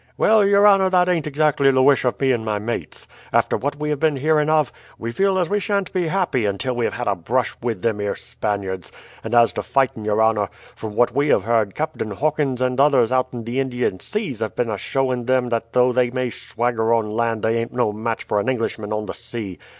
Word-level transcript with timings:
"Well, 0.17 0.43
your 0.47 0.67
honour, 0.67 0.89
that 0.89 1.07
ain't 1.07 1.27
exactly 1.27 1.69
the 1.69 1.83
wish 1.83 2.05
of 2.05 2.19
me 2.19 2.31
and 2.31 2.43
my 2.43 2.57
mates. 2.57 3.07
After 3.31 3.55
what 3.55 3.75
we 3.75 3.91
have 3.91 3.99
been 3.99 4.15
hearing 4.15 4.49
of, 4.49 4.71
we 4.97 5.11
feel 5.11 5.37
as 5.37 5.47
we 5.47 5.59
sha'n't 5.59 5.93
be 5.93 6.07
happy 6.07 6.45
until 6.47 6.75
we 6.75 6.85
have 6.85 6.95
had 6.95 7.07
a 7.07 7.13
brush 7.15 7.55
with 7.61 7.83
them 7.83 8.01
'ere 8.01 8.15
Spaniards. 8.15 8.91
And 9.23 9.35
as 9.35 9.53
to 9.53 9.61
fighting, 9.61 10.03
your 10.03 10.19
honour; 10.23 10.49
from 10.75 10.95
what 10.95 11.13
we 11.13 11.27
have 11.27 11.43
heard, 11.43 11.75
Captain 11.75 12.09
Hawkins 12.09 12.61
and 12.61 12.79
others 12.79 13.11
out 13.11 13.27
in 13.31 13.43
the 13.43 13.59
Indian 13.59 13.99
seas 13.99 14.39
have 14.39 14.55
been 14.55 14.71
ashowing 14.71 15.25
them 15.27 15.49
that 15.49 15.73
though 15.73 15.91
they 15.91 16.09
may 16.09 16.31
swagger 16.31 16.95
on 16.95 17.11
land 17.11 17.43
they 17.43 17.57
ain't 17.57 17.71
no 17.71 17.93
match 17.93 18.23
for 18.23 18.39
an 18.39 18.49
Englishman 18.49 18.91
on 18.91 19.05
the 19.05 19.13
sea. 19.13 19.59